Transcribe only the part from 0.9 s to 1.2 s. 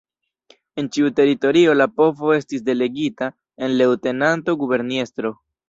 ĉiu